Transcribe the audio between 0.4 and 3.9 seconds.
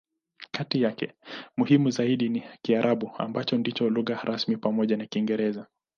Kati yake, muhimu zaidi ni Kiarabu, ambacho ndicho